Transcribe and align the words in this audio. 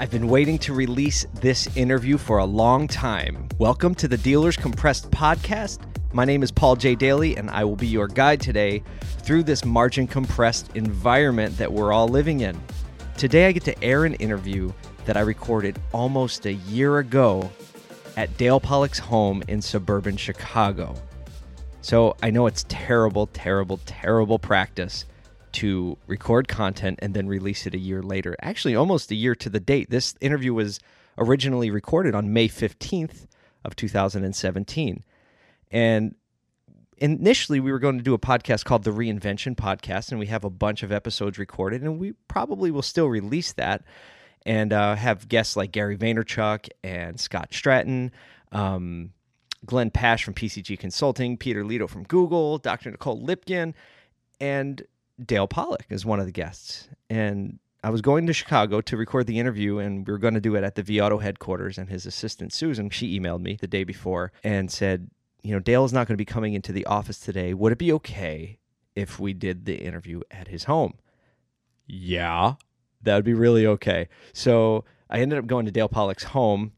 I've 0.00 0.10
been 0.10 0.28
waiting 0.28 0.56
to 0.60 0.72
release 0.72 1.26
this 1.42 1.68
interview 1.76 2.16
for 2.16 2.38
a 2.38 2.44
long 2.46 2.88
time. 2.88 3.46
Welcome 3.58 3.94
to 3.96 4.08
the 4.08 4.16
Dealers 4.16 4.56
Compressed 4.56 5.10
podcast. 5.10 5.80
My 6.14 6.24
name 6.24 6.42
is 6.42 6.50
Paul 6.50 6.74
J. 6.74 6.94
Daly, 6.94 7.36
and 7.36 7.50
I 7.50 7.64
will 7.64 7.76
be 7.76 7.86
your 7.86 8.08
guide 8.08 8.40
today 8.40 8.82
through 9.18 9.42
this 9.42 9.62
margin 9.62 10.06
compressed 10.06 10.74
environment 10.74 11.58
that 11.58 11.70
we're 11.70 11.92
all 11.92 12.08
living 12.08 12.40
in. 12.40 12.58
Today, 13.18 13.46
I 13.46 13.52
get 13.52 13.64
to 13.64 13.84
air 13.84 14.06
an 14.06 14.14
interview 14.14 14.72
that 15.04 15.18
I 15.18 15.20
recorded 15.20 15.78
almost 15.92 16.46
a 16.46 16.54
year 16.54 17.00
ago 17.00 17.50
at 18.16 18.34
Dale 18.38 18.58
Pollak's 18.58 18.98
home 18.98 19.42
in 19.48 19.60
suburban 19.60 20.16
Chicago. 20.16 20.94
So 21.82 22.16
I 22.22 22.30
know 22.30 22.46
it's 22.46 22.64
terrible, 22.70 23.26
terrible, 23.26 23.78
terrible 23.84 24.38
practice 24.38 25.04
to 25.52 25.96
record 26.06 26.48
content 26.48 26.98
and 27.02 27.14
then 27.14 27.26
release 27.26 27.66
it 27.66 27.74
a 27.74 27.78
year 27.78 28.02
later. 28.02 28.36
Actually, 28.40 28.74
almost 28.76 29.10
a 29.10 29.14
year 29.14 29.34
to 29.34 29.48
the 29.48 29.60
date. 29.60 29.90
This 29.90 30.14
interview 30.20 30.54
was 30.54 30.80
originally 31.18 31.70
recorded 31.70 32.14
on 32.14 32.32
May 32.32 32.48
15th 32.48 33.26
of 33.64 33.76
2017. 33.76 35.04
And 35.70 36.14
initially 36.98 37.60
we 37.60 37.72
were 37.72 37.78
going 37.78 37.98
to 37.98 38.04
do 38.04 38.14
a 38.14 38.18
podcast 38.18 38.64
called 38.64 38.84
the 38.84 38.90
Reinvention 38.90 39.56
Podcast, 39.56 40.10
and 40.10 40.18
we 40.20 40.26
have 40.26 40.44
a 40.44 40.50
bunch 40.50 40.82
of 40.82 40.92
episodes 40.92 41.38
recorded, 41.38 41.82
and 41.82 41.98
we 41.98 42.12
probably 42.28 42.70
will 42.70 42.82
still 42.82 43.06
release 43.08 43.52
that 43.54 43.82
and 44.46 44.72
uh, 44.72 44.94
have 44.94 45.28
guests 45.28 45.56
like 45.56 45.72
Gary 45.72 45.96
Vaynerchuk 45.96 46.68
and 46.82 47.20
Scott 47.20 47.50
Stratten, 47.50 48.10
Um, 48.52 49.12
Glenn 49.66 49.90
Pasch 49.90 50.24
from 50.24 50.32
PCG 50.32 50.78
Consulting, 50.78 51.36
Peter 51.36 51.64
Leto 51.64 51.86
from 51.86 52.04
Google, 52.04 52.56
Dr. 52.56 52.90
Nicole 52.90 53.20
Lipkin, 53.20 53.74
and 54.40 54.82
Dale 55.24 55.48
Pollak 55.48 55.84
is 55.90 56.04
one 56.04 56.20
of 56.20 56.26
the 56.26 56.32
guests. 56.32 56.88
And 57.08 57.58
I 57.82 57.90
was 57.90 58.02
going 58.02 58.26
to 58.26 58.32
Chicago 58.32 58.80
to 58.82 58.96
record 58.96 59.26
the 59.26 59.38
interview, 59.38 59.78
and 59.78 60.06
we 60.06 60.12
were 60.12 60.18
going 60.18 60.34
to 60.34 60.40
do 60.40 60.54
it 60.54 60.64
at 60.64 60.74
the 60.74 60.82
vAuto 60.82 61.22
headquarters. 61.22 61.78
And 61.78 61.88
his 61.88 62.06
assistant, 62.06 62.52
Susan, 62.52 62.90
she 62.90 63.18
emailed 63.18 63.40
me 63.40 63.56
the 63.60 63.66
day 63.66 63.84
before 63.84 64.32
and 64.44 64.70
said, 64.70 65.10
You 65.42 65.52
know, 65.52 65.60
Dale 65.60 65.84
is 65.84 65.92
not 65.92 66.06
going 66.06 66.14
to 66.14 66.20
be 66.20 66.24
coming 66.24 66.54
into 66.54 66.72
the 66.72 66.86
office 66.86 67.18
today. 67.18 67.54
Would 67.54 67.72
it 67.72 67.78
be 67.78 67.92
okay 67.92 68.58
if 68.94 69.18
we 69.18 69.32
did 69.32 69.64
the 69.64 69.76
interview 69.76 70.20
at 70.30 70.48
his 70.48 70.64
home? 70.64 70.94
Yeah, 71.86 72.54
that 73.02 73.14
would 73.14 73.24
be 73.24 73.34
really 73.34 73.66
okay. 73.66 74.08
So 74.32 74.84
I 75.08 75.20
ended 75.20 75.38
up 75.38 75.46
going 75.46 75.66
to 75.66 75.72
Dale 75.72 75.88
Pollak's 75.88 76.24
home, 76.24 76.72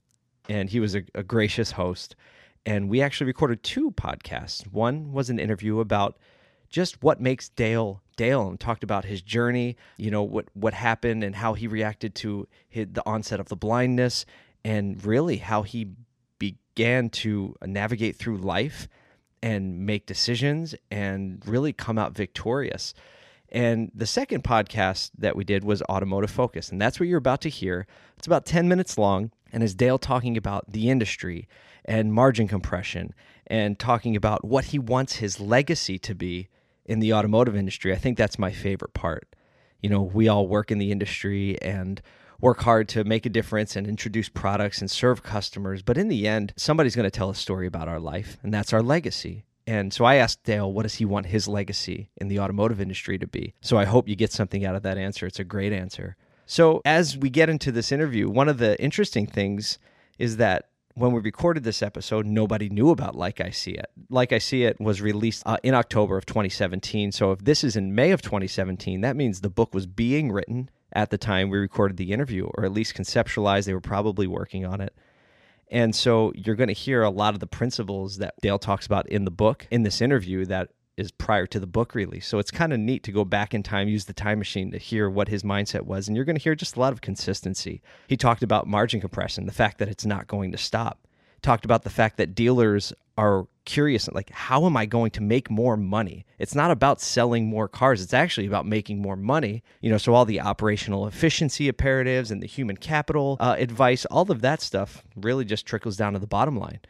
and 0.48 0.70
he 0.70 0.80
was 0.80 0.94
a, 0.94 1.02
a 1.14 1.22
gracious 1.22 1.72
host. 1.72 2.16
And 2.64 2.88
we 2.88 3.02
actually 3.02 3.26
recorded 3.26 3.62
two 3.62 3.90
podcasts. 3.90 4.66
One 4.68 5.12
was 5.12 5.30
an 5.30 5.40
interview 5.40 5.80
about 5.80 6.16
just 6.70 7.02
what 7.02 7.20
makes 7.20 7.48
Dale 7.48 8.01
Dale 8.16 8.48
and 8.48 8.58
talked 8.58 8.84
about 8.84 9.04
his 9.04 9.22
journey, 9.22 9.76
you 9.96 10.10
know, 10.10 10.22
what 10.22 10.46
what 10.54 10.74
happened 10.74 11.24
and 11.24 11.34
how 11.34 11.54
he 11.54 11.66
reacted 11.66 12.14
to 12.16 12.46
his, 12.68 12.88
the 12.92 13.02
onset 13.06 13.40
of 13.40 13.48
the 13.48 13.56
blindness 13.56 14.24
and 14.64 15.04
really 15.04 15.38
how 15.38 15.62
he 15.62 15.88
began 16.38 17.10
to 17.10 17.54
navigate 17.64 18.16
through 18.16 18.38
life 18.38 18.88
and 19.42 19.84
make 19.84 20.06
decisions 20.06 20.74
and 20.90 21.42
really 21.46 21.72
come 21.72 21.98
out 21.98 22.14
victorious. 22.14 22.94
And 23.48 23.90
the 23.94 24.06
second 24.06 24.44
podcast 24.44 25.10
that 25.18 25.36
we 25.36 25.44
did 25.44 25.62
was 25.62 25.82
Automotive 25.82 26.30
Focus, 26.30 26.70
and 26.70 26.80
that's 26.80 26.98
what 26.98 27.08
you're 27.08 27.18
about 27.18 27.42
to 27.42 27.50
hear. 27.50 27.86
It's 28.16 28.26
about 28.26 28.46
10 28.46 28.66
minutes 28.66 28.96
long, 28.96 29.30
and 29.52 29.62
is 29.62 29.74
Dale 29.74 29.98
talking 29.98 30.38
about 30.38 30.72
the 30.72 30.88
industry 30.88 31.48
and 31.84 32.14
margin 32.14 32.48
compression 32.48 33.12
and 33.46 33.78
talking 33.78 34.16
about 34.16 34.44
what 34.44 34.66
he 34.66 34.78
wants 34.78 35.16
his 35.16 35.38
legacy 35.38 35.98
to 35.98 36.14
be 36.14 36.48
in 36.86 37.00
the 37.00 37.12
automotive 37.12 37.56
industry. 37.56 37.92
I 37.92 37.96
think 37.96 38.18
that's 38.18 38.38
my 38.38 38.50
favorite 38.50 38.94
part. 38.94 39.34
You 39.80 39.90
know, 39.90 40.02
we 40.02 40.28
all 40.28 40.46
work 40.46 40.70
in 40.70 40.78
the 40.78 40.92
industry 40.92 41.60
and 41.60 42.00
work 42.40 42.60
hard 42.62 42.88
to 42.88 43.04
make 43.04 43.24
a 43.24 43.30
difference 43.30 43.76
and 43.76 43.86
introduce 43.86 44.28
products 44.28 44.80
and 44.80 44.90
serve 44.90 45.22
customers. 45.22 45.82
But 45.82 45.96
in 45.96 46.08
the 46.08 46.26
end, 46.26 46.52
somebody's 46.56 46.96
going 46.96 47.04
to 47.04 47.10
tell 47.10 47.30
a 47.30 47.34
story 47.34 47.66
about 47.66 47.88
our 47.88 48.00
life, 48.00 48.36
and 48.42 48.52
that's 48.52 48.72
our 48.72 48.82
legacy. 48.82 49.44
And 49.66 49.92
so 49.92 50.04
I 50.04 50.16
asked 50.16 50.42
Dale, 50.42 50.72
what 50.72 50.82
does 50.82 50.96
he 50.96 51.04
want 51.04 51.26
his 51.26 51.46
legacy 51.46 52.10
in 52.16 52.26
the 52.26 52.40
automotive 52.40 52.80
industry 52.80 53.16
to 53.18 53.28
be? 53.28 53.54
So 53.60 53.78
I 53.78 53.84
hope 53.84 54.08
you 54.08 54.16
get 54.16 54.32
something 54.32 54.64
out 54.64 54.74
of 54.74 54.82
that 54.82 54.98
answer. 54.98 55.24
It's 55.24 55.38
a 55.38 55.44
great 55.44 55.72
answer. 55.72 56.16
So 56.46 56.82
as 56.84 57.16
we 57.16 57.30
get 57.30 57.48
into 57.48 57.70
this 57.70 57.92
interview, 57.92 58.28
one 58.28 58.48
of 58.48 58.58
the 58.58 58.80
interesting 58.82 59.26
things 59.26 59.78
is 60.18 60.36
that 60.38 60.68
when 60.94 61.12
we 61.12 61.20
recorded 61.20 61.64
this 61.64 61.82
episode, 61.82 62.26
nobody 62.26 62.68
knew 62.68 62.90
about 62.90 63.14
Like 63.14 63.40
I 63.40 63.50
See 63.50 63.72
It. 63.72 63.90
Like 64.10 64.32
I 64.32 64.38
See 64.38 64.64
It 64.64 64.80
was 64.80 65.00
released 65.00 65.42
uh, 65.46 65.56
in 65.62 65.74
October 65.74 66.16
of 66.16 66.26
2017. 66.26 67.12
So 67.12 67.32
if 67.32 67.40
this 67.40 67.64
is 67.64 67.76
in 67.76 67.94
May 67.94 68.10
of 68.10 68.22
2017, 68.22 69.00
that 69.00 69.16
means 69.16 69.40
the 69.40 69.50
book 69.50 69.74
was 69.74 69.86
being 69.86 70.30
written 70.30 70.70
at 70.92 71.10
the 71.10 71.18
time 71.18 71.48
we 71.48 71.58
recorded 71.58 71.96
the 71.96 72.12
interview, 72.12 72.46
or 72.54 72.64
at 72.64 72.72
least 72.72 72.94
conceptualized. 72.94 73.64
They 73.64 73.74
were 73.74 73.80
probably 73.80 74.26
working 74.26 74.66
on 74.66 74.80
it. 74.80 74.94
And 75.70 75.94
so 75.96 76.32
you're 76.34 76.56
going 76.56 76.68
to 76.68 76.74
hear 76.74 77.02
a 77.02 77.10
lot 77.10 77.32
of 77.32 77.40
the 77.40 77.46
principles 77.46 78.18
that 78.18 78.34
Dale 78.42 78.58
talks 78.58 78.84
about 78.84 79.08
in 79.08 79.24
the 79.24 79.30
book 79.30 79.66
in 79.70 79.84
this 79.84 80.02
interview 80.02 80.44
that 80.46 80.68
is 80.96 81.10
prior 81.10 81.46
to 81.46 81.58
the 81.58 81.66
book 81.66 81.94
release. 81.94 82.26
So 82.26 82.38
it's 82.38 82.50
kind 82.50 82.72
of 82.72 82.78
neat 82.78 83.02
to 83.04 83.12
go 83.12 83.24
back 83.24 83.54
in 83.54 83.62
time, 83.62 83.88
use 83.88 84.04
the 84.04 84.12
time 84.12 84.38
machine 84.38 84.70
to 84.72 84.78
hear 84.78 85.08
what 85.08 85.28
his 85.28 85.42
mindset 85.42 85.82
was. 85.82 86.06
And 86.06 86.16
you're 86.16 86.26
going 86.26 86.36
to 86.36 86.42
hear 86.42 86.54
just 86.54 86.76
a 86.76 86.80
lot 86.80 86.92
of 86.92 87.00
consistency. 87.00 87.80
He 88.08 88.16
talked 88.16 88.42
about 88.42 88.66
margin 88.66 89.00
compression, 89.00 89.46
the 89.46 89.52
fact 89.52 89.78
that 89.78 89.88
it's 89.88 90.04
not 90.04 90.26
going 90.26 90.52
to 90.52 90.58
stop. 90.58 91.06
Talked 91.40 91.64
about 91.64 91.82
the 91.82 91.90
fact 91.90 92.18
that 92.18 92.34
dealers 92.34 92.92
are 93.18 93.46
curious 93.64 94.08
like 94.10 94.30
how 94.30 94.66
am 94.66 94.76
i 94.76 94.84
going 94.86 95.10
to 95.10 95.20
make 95.20 95.48
more 95.48 95.76
money 95.76 96.24
it's 96.38 96.54
not 96.54 96.70
about 96.72 97.00
selling 97.00 97.46
more 97.46 97.68
cars 97.68 98.02
it's 98.02 98.14
actually 98.14 98.46
about 98.46 98.66
making 98.66 99.00
more 99.00 99.14
money 99.14 99.62
you 99.80 99.90
know 99.90 99.98
so 99.98 100.14
all 100.14 100.24
the 100.24 100.40
operational 100.40 101.06
efficiency 101.06 101.68
imperatives 101.68 102.30
and 102.30 102.42
the 102.42 102.46
human 102.46 102.76
capital 102.76 103.36
uh, 103.38 103.54
advice 103.58 104.04
all 104.06 104.28
of 104.32 104.40
that 104.40 104.60
stuff 104.60 105.04
really 105.14 105.44
just 105.44 105.64
trickles 105.64 105.96
down 105.96 106.12
to 106.12 106.18
the 106.18 106.26
bottom 106.26 106.56
line 106.56 106.80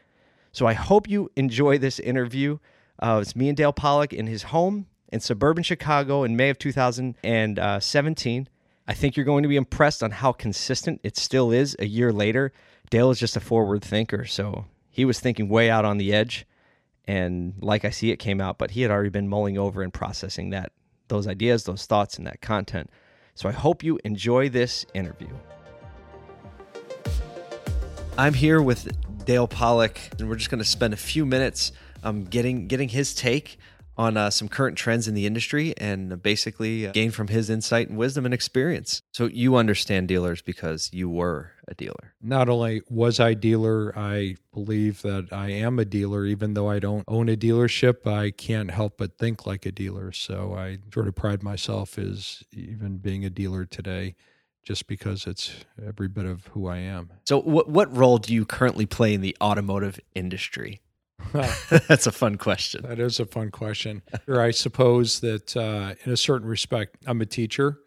so 0.51 0.67
i 0.67 0.73
hope 0.73 1.09
you 1.09 1.31
enjoy 1.37 1.77
this 1.77 1.99
interview 1.99 2.57
uh, 2.99 3.19
it's 3.23 3.37
me 3.37 3.49
and 3.49 3.57
Dale 3.57 3.73
Pollak 3.73 4.13
in 4.13 4.27
his 4.27 4.45
home 4.45 4.87
in 5.13 5.21
suburban 5.21 5.63
Chicago 5.63 6.25
in 6.25 6.37
May 6.37 6.51
of 6.51 6.59
2017. 6.59 8.49
I 8.89 8.95
think 8.95 9.17
you're 9.17 9.25
going 9.25 9.43
to 9.43 9.49
be 9.49 9.57
impressed 9.57 10.03
on 10.03 10.11
how 10.11 10.33
consistent 10.33 11.01
it 11.03 11.17
still 11.17 11.53
is 11.53 11.77
a 11.79 11.87
year 11.87 12.13
later. 12.13 12.53
Dale 12.91 13.11
is 13.11 13.19
just 13.19 13.37
a 13.37 13.41
forward 13.41 13.83
thinker, 13.85 14.25
so 14.25 14.67
he 14.91 15.05
was 15.05 15.21
thinking 15.21 15.49
way 15.49 15.71
out 15.71 15.85
on 15.85 15.99
the 15.99 16.13
edge, 16.13 16.47
and 17.07 17.55
like 17.61 17.85
I 17.85 17.91
see 17.91 18.11
it 18.11 18.17
came 18.17 18.41
out, 18.41 18.59
but 18.59 18.73
he 18.73 18.83
had 18.83 18.91
already 18.91 19.09
been 19.09 19.29
mulling 19.29 19.57
over 19.57 19.83
and 19.83 19.93
processing 19.93 20.51
that 20.51 20.73
those 21.09 21.27
ideas, 21.27 21.65
those 21.65 21.87
thoughts, 21.87 22.17
and 22.19 22.27
that 22.27 22.41
content. 22.41 22.91
So 23.35 23.49
I 23.49 23.53
hope 23.53 23.83
you 23.83 23.99
enjoy 24.05 24.49
this 24.49 24.85
interview. 24.95 25.31
I'm 28.19 28.35
here 28.35 28.61
with 28.61 28.89
Dale 29.25 29.49
Pollak, 29.49 30.19
and 30.19 30.29
we're 30.29 30.37
just 30.37 30.51
going 30.51 30.59
to 30.59 30.65
spend 30.69 30.93
a 30.93 30.99
few 30.99 31.25
minutes 31.25 31.73
um, 32.03 32.25
getting 32.25 32.69
getting 32.69 32.89
his 32.89 33.15
take 33.15 33.59
on 33.97 34.17
uh, 34.17 34.31
some 34.31 34.49
current 34.49 34.77
trends 34.77 35.07
in 35.07 35.15
the 35.15 35.27
industry 35.27 35.75
and 35.77 36.23
basically 36.23 36.87
uh, 36.87 36.93
gain 36.93 37.11
from 37.11 37.29
his 37.29 37.51
insight 37.51 37.89
and 37.89 37.99
wisdom 37.99 38.25
and 38.25 38.33
experience. 38.33 39.03
So 39.13 39.27
you 39.27 39.57
understand 39.57 40.09
dealers 40.09 40.41
because 40.41 40.91
you 40.93 41.11
were 41.11 41.53
a 41.69 41.75
dealer. 41.75 42.15
Not 42.21 42.49
only 42.49 42.83
was 42.89 43.21
I 43.21 43.35
dealer, 43.35 43.93
I 43.97 44.37
believe 44.53 45.03
that 45.03 45.29
I 45.31 45.51
am 45.51 45.79
a 45.79 45.85
dealer 45.85 46.25
even 46.25 46.55
though 46.55 46.71
I 46.71 46.79
don't 46.79 47.05
own 47.07 47.29
a 47.29 47.37
dealership, 47.37 48.07
I 48.07 48.31
can't 48.31 48.71
help 48.71 48.97
but 48.97 49.19
think 49.19 49.47
like 49.47 49.67
a 49.67 49.73
dealer. 49.73 50.11
So 50.13 50.55
I 50.55 50.79
sort 50.93 51.09
of 51.09 51.15
pride 51.15 51.43
myself 51.43 51.99
as 51.99 52.43
even 52.53 52.99
being 52.99 53.25
a 53.25 53.31
dealer 53.31 53.65
today 53.67 54.15
just 54.65 54.87
because 54.87 55.27
it's 55.27 55.65
every 55.85 56.09
bit 56.09 56.25
of 56.25 56.47
who 56.49 56.67
I 56.67 56.79
am. 56.79 57.11
So 57.27 57.41
what 57.41 57.69
what 57.69 57.95
role 57.95 58.19
do 58.19 58.33
you 58.33 58.47
currently 58.47 58.87
play 58.87 59.13
in 59.13 59.21
the 59.21 59.37
automotive 59.41 60.01
industry? 60.15 60.81
That's 61.33 62.07
a 62.07 62.13
fun 62.13 62.37
question. 62.37 62.83
That 62.83 62.99
is 62.99 63.21
a 63.21 63.27
fun 63.27 63.51
question. 63.51 64.03
I 64.29 64.51
suppose 64.51 65.21
that 65.21 65.57
uh, 65.57 65.95
in 66.05 66.13
a 66.13 66.17
certain 66.17 66.49
respect, 66.49 66.97
I'm 67.07 67.21
a 67.21 67.27
teacher. 67.27 67.79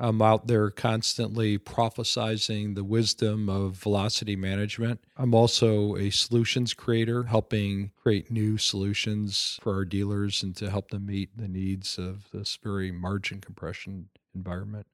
I'm 0.00 0.22
out 0.22 0.46
there 0.46 0.70
constantly 0.70 1.58
prophesizing 1.58 2.76
the 2.76 2.84
wisdom 2.84 3.48
of 3.48 3.74
velocity 3.74 4.36
management. 4.36 5.00
I'm 5.16 5.34
also 5.34 5.96
a 5.96 6.10
solutions 6.10 6.72
creator, 6.72 7.24
helping 7.24 7.90
create 8.00 8.30
new 8.30 8.58
solutions 8.58 9.58
for 9.60 9.74
our 9.74 9.84
dealers 9.84 10.42
and 10.42 10.54
to 10.56 10.70
help 10.70 10.90
them 10.90 11.06
meet 11.06 11.36
the 11.36 11.48
needs 11.48 11.98
of 11.98 12.28
this 12.32 12.58
very 12.62 12.92
margin 12.92 13.40
compression 13.40 14.08
environment. 14.34 14.86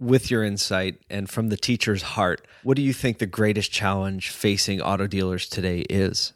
With 0.00 0.30
your 0.30 0.42
insight 0.44 1.00
and 1.08 1.30
from 1.30 1.48
the 1.48 1.56
teacher's 1.56 2.02
heart, 2.02 2.46
what 2.64 2.76
do 2.76 2.82
you 2.82 2.92
think 2.92 3.18
the 3.18 3.26
greatest 3.26 3.70
challenge 3.70 4.30
facing 4.30 4.80
auto 4.80 5.06
dealers 5.06 5.48
today 5.48 5.80
is? 5.88 6.32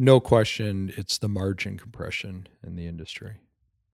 No 0.00 0.18
question, 0.18 0.92
it's 0.96 1.18
the 1.18 1.28
margin 1.28 1.76
compression 1.76 2.48
in 2.66 2.74
the 2.74 2.86
industry. 2.86 3.36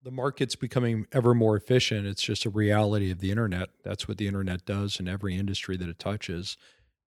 The 0.03 0.11
market's 0.11 0.57
becoming 0.57 1.07
ever 1.13 1.33
more 1.33 1.57
efficient. 1.57 2.09
It's 2.09 2.23
just 2.23 2.45
a 2.45 2.51
reality 2.51 3.13
of 3.13 3.21
the 3.21 3.31
internet. 3.31 3.69
That's 3.85 4.09
what 4.09 4.19
the 4.19 4.27
internet 4.27 4.67
does 4.67 4.99
in 4.99 5.07
every 5.07 5.37
industry 5.37 5.77
that 5.77 5.89
it 5.89 6.01
touches. 6.01 6.57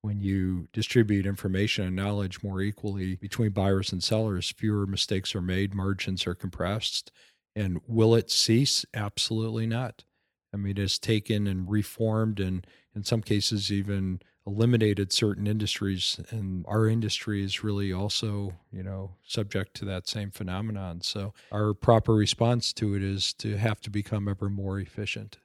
When 0.01 0.21
you 0.21 0.69
distribute 0.71 1.25
information 1.25 1.85
and 1.85 1.95
knowledge 1.95 2.41
more 2.41 2.61
equally 2.61 3.15
between 3.17 3.49
buyers 3.49 3.91
and 3.91 4.01
sellers, 4.01 4.53
fewer 4.55 4.87
mistakes 4.87 5.35
are 5.35 5.41
made, 5.41 5.75
margins 5.75 6.25
are 6.25 6.35
compressed. 6.35 7.11
And 7.53 7.81
will 7.87 8.15
it 8.15 8.31
cease? 8.31 8.85
Absolutely 8.93 9.67
not. 9.67 10.05
I 10.53 10.57
mean, 10.57 10.77
it's 10.77 10.97
taken 10.97 11.47
and 11.47 11.69
reformed, 11.69 12.39
and 12.39 12.65
in 12.95 13.03
some 13.03 13.21
cases, 13.21 13.73
even 13.73 14.21
eliminated 14.45 15.11
certain 15.11 15.47
industries. 15.47 16.19
And 16.29 16.65
our 16.67 16.87
industry 16.87 17.43
is 17.43 17.63
really 17.63 17.91
also, 17.91 18.53
you 18.71 18.83
know, 18.83 19.11
subject 19.25 19.75
to 19.77 19.85
that 19.85 20.07
same 20.07 20.31
phenomenon. 20.31 21.01
So, 21.01 21.33
our 21.51 21.73
proper 21.73 22.13
response 22.13 22.73
to 22.73 22.95
it 22.95 23.03
is 23.03 23.33
to 23.33 23.57
have 23.57 23.81
to 23.81 23.89
become 23.89 24.27
ever 24.27 24.49
more 24.49 24.79
efficient. 24.79 25.37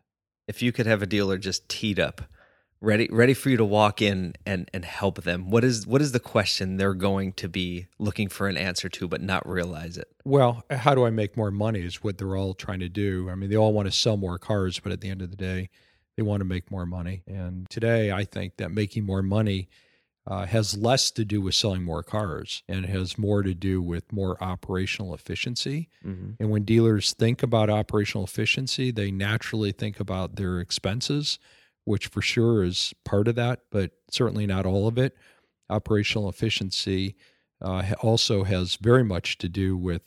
If 0.46 0.62
you 0.62 0.72
could 0.72 0.86
have 0.86 1.02
a 1.02 1.06
dealer 1.06 1.38
just 1.38 1.68
teed 1.68 2.00
up, 2.00 2.22
ready 2.80 3.08
ready 3.12 3.34
for 3.34 3.50
you 3.50 3.56
to 3.58 3.64
walk 3.64 4.00
in 4.00 4.34
and 4.46 4.70
and 4.72 4.84
help 4.84 5.22
them 5.22 5.50
what 5.50 5.62
is 5.62 5.86
what 5.86 6.00
is 6.00 6.12
the 6.12 6.20
question 6.20 6.76
they're 6.76 6.94
going 6.94 7.32
to 7.32 7.48
be 7.48 7.86
looking 7.98 8.28
for 8.28 8.48
an 8.48 8.56
answer 8.56 8.88
to 8.88 9.06
but 9.06 9.20
not 9.20 9.46
realize 9.46 9.98
it 9.98 10.08
well 10.24 10.64
how 10.70 10.94
do 10.94 11.04
i 11.04 11.10
make 11.10 11.36
more 11.36 11.50
money 11.50 11.80
is 11.80 12.02
what 12.02 12.16
they're 12.16 12.36
all 12.36 12.54
trying 12.54 12.80
to 12.80 12.88
do 12.88 13.28
i 13.30 13.34
mean 13.34 13.50
they 13.50 13.56
all 13.56 13.74
want 13.74 13.86
to 13.86 13.92
sell 13.92 14.16
more 14.16 14.38
cars 14.38 14.78
but 14.78 14.92
at 14.92 15.02
the 15.02 15.10
end 15.10 15.20
of 15.20 15.30
the 15.30 15.36
day 15.36 15.68
they 16.20 16.24
want 16.24 16.40
to 16.40 16.44
make 16.44 16.70
more 16.70 16.86
money 16.86 17.22
and 17.26 17.68
today 17.70 18.12
i 18.12 18.24
think 18.24 18.56
that 18.58 18.70
making 18.70 19.04
more 19.04 19.22
money 19.22 19.68
uh, 20.26 20.44
has 20.46 20.76
less 20.76 21.10
to 21.10 21.24
do 21.24 21.40
with 21.40 21.54
selling 21.54 21.82
more 21.82 22.02
cars 22.02 22.62
and 22.68 22.84
has 22.86 23.18
more 23.18 23.42
to 23.42 23.54
do 23.54 23.80
with 23.80 24.12
more 24.12 24.36
operational 24.44 25.14
efficiency. 25.14 25.88
Mm-hmm. 26.06 26.32
And 26.38 26.50
when 26.50 26.64
dealers 26.64 27.14
think 27.14 27.42
about 27.42 27.70
operational 27.70 28.24
efficiency, 28.24 28.90
they 28.90 29.10
naturally 29.10 29.72
think 29.72 29.98
about 29.98 30.36
their 30.36 30.60
expenses 30.60 31.38
which 31.84 32.06
for 32.06 32.22
sure 32.22 32.62
is 32.62 32.94
part 33.04 33.28
of 33.28 33.34
that, 33.36 33.60
but 33.70 33.92
certainly 34.10 34.46
not 34.46 34.66
all 34.66 34.86
of 34.86 34.98
it. 34.98 35.16
Operational 35.68 36.28
efficiency 36.28 37.16
uh, 37.60 37.82
also 38.00 38.44
has 38.44 38.76
very 38.76 39.04
much 39.04 39.38
to 39.38 39.48
do 39.48 39.76
with 39.76 40.02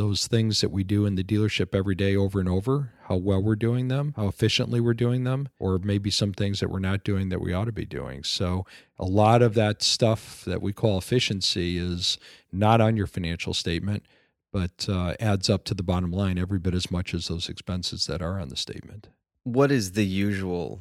those 0.00 0.26
things 0.26 0.62
that 0.62 0.70
we 0.70 0.82
do 0.82 1.04
in 1.04 1.14
the 1.14 1.22
dealership 1.22 1.74
every 1.74 1.94
day 1.94 2.16
over 2.16 2.40
and 2.40 2.48
over, 2.48 2.90
how 3.02 3.16
well 3.16 3.42
we're 3.42 3.54
doing 3.54 3.88
them, 3.88 4.14
how 4.16 4.28
efficiently 4.28 4.80
we're 4.80 4.94
doing 4.94 5.24
them, 5.24 5.46
or 5.58 5.78
maybe 5.78 6.10
some 6.10 6.32
things 6.32 6.58
that 6.60 6.70
we're 6.70 6.78
not 6.78 7.04
doing 7.04 7.28
that 7.28 7.38
we 7.38 7.52
ought 7.52 7.66
to 7.66 7.72
be 7.72 7.84
doing. 7.84 8.24
So, 8.24 8.64
a 8.98 9.04
lot 9.04 9.42
of 9.42 9.52
that 9.54 9.82
stuff 9.82 10.42
that 10.46 10.62
we 10.62 10.72
call 10.72 10.96
efficiency 10.96 11.76
is 11.76 12.16
not 12.50 12.80
on 12.80 12.96
your 12.96 13.06
financial 13.06 13.52
statement, 13.52 14.06
but 14.50 14.88
uh, 14.88 15.16
adds 15.20 15.50
up 15.50 15.64
to 15.64 15.74
the 15.74 15.82
bottom 15.82 16.10
line 16.10 16.38
every 16.38 16.58
bit 16.58 16.74
as 16.74 16.90
much 16.90 17.12
as 17.12 17.28
those 17.28 17.50
expenses 17.50 18.06
that 18.06 18.22
are 18.22 18.40
on 18.40 18.48
the 18.48 18.56
statement. 18.56 19.08
What 19.44 19.70
is 19.70 19.92
the 19.92 20.06
usual 20.06 20.80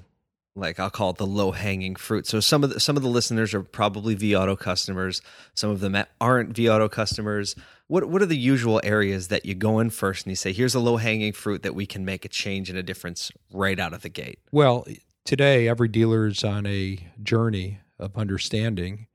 like 0.60 0.80
I'll 0.80 0.90
call 0.90 1.12
it 1.12 1.18
the 1.18 1.26
low 1.26 1.52
hanging 1.52 1.96
fruit. 1.96 2.28
So 2.28 2.40
some 2.40 2.64
of 2.64 2.72
the, 2.72 2.80
some 2.80 2.98
of 2.98 3.04
the 3.04 3.10
listeners 3.10 3.54
are 3.54 3.64
probably 3.64 4.16
vAuto 4.16 4.58
customers. 4.58 5.22
Some 5.54 5.70
of 5.70 5.80
them 5.80 5.96
aren't 6.20 6.54
vAuto 6.54 6.90
customers. 6.90 7.56
What 7.88 8.10
what 8.10 8.22
are 8.22 8.28
the 8.28 8.38
usual 8.38 8.80
areas 8.84 9.30
that 9.30 9.46
you 9.46 9.56
go 9.56 9.80
in 9.80 9.90
first 9.90 10.26
and 10.26 10.32
you 10.32 10.36
say, 10.36 10.54
here's 10.54 10.76
a 10.76 10.80
low 10.80 10.98
hanging 10.98 11.34
fruit 11.34 11.64
that 11.64 11.76
we 11.76 11.86
can 11.86 12.06
make 12.06 12.26
a 12.26 12.30
change 12.30 12.70
and 12.70 12.78
a 12.78 12.84
difference 12.84 13.32
right 13.52 13.80
out 13.80 13.94
of 13.94 14.02
the 14.02 14.10
gate? 14.10 14.40
Well, 14.52 14.86
today 15.26 15.68
every 15.68 15.88
dealer 15.88 16.28
is 16.28 16.44
on 16.44 16.66
a 16.66 17.00
journey 17.22 17.80
of 17.98 18.18
understanding. 18.18 19.08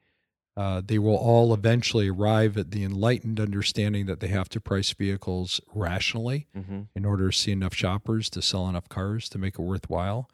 Uh, 0.56 0.80
they 0.84 1.00
will 1.00 1.16
all 1.16 1.52
eventually 1.52 2.08
arrive 2.08 2.56
at 2.56 2.70
the 2.70 2.84
enlightened 2.84 3.40
understanding 3.40 4.06
that 4.06 4.20
they 4.20 4.28
have 4.28 4.48
to 4.48 4.60
price 4.60 4.92
vehicles 4.92 5.60
rationally 5.74 6.46
mm-hmm. 6.56 6.82
in 6.94 7.04
order 7.04 7.30
to 7.30 7.36
see 7.36 7.50
enough 7.50 7.74
shoppers 7.74 8.30
to 8.30 8.40
sell 8.40 8.68
enough 8.68 8.88
cars 8.88 9.28
to 9.28 9.38
make 9.38 9.58
it 9.58 9.62
worthwhile. 9.62 10.30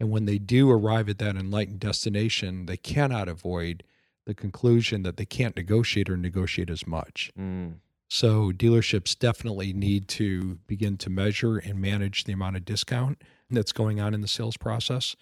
And 0.00 0.10
when 0.10 0.24
they 0.24 0.38
do 0.38 0.70
arrive 0.70 1.08
at 1.10 1.18
that 1.18 1.36
enlightened 1.36 1.78
destination, 1.78 2.66
they 2.66 2.78
cannot 2.78 3.28
avoid 3.28 3.84
the 4.26 4.34
conclusion 4.34 5.02
that 5.02 5.18
they 5.18 5.26
can't 5.26 5.56
negotiate 5.56 6.08
or 6.08 6.16
negotiate 6.16 6.70
as 6.70 6.86
much. 6.86 7.30
Mm. 7.38 7.74
So 8.08 8.50
dealerships 8.50 9.16
definitely 9.16 9.72
need 9.72 10.08
to 10.08 10.58
begin 10.66 10.96
to 10.98 11.10
measure 11.10 11.58
and 11.58 11.80
manage 11.80 12.24
the 12.24 12.32
amount 12.32 12.56
of 12.56 12.64
discount 12.64 13.22
that's 13.50 13.72
going 13.72 14.00
on 14.00 14.14
in 14.14 14.20
the 14.20 14.28
sales 14.28 14.56
process. 14.56 15.14